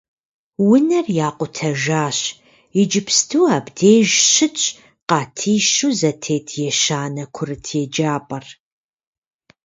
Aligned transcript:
Унэр 0.71 1.07
якъутэжащ, 1.27 2.17
иджыпсту 2.81 3.41
абдеж 3.55 4.09
щытщ 4.31 4.63
къатищу 5.09 5.89
зэтет 5.99 6.47
ещанэ 6.69 7.23
курыт 7.35 7.65
еджапӏэр. 7.81 8.45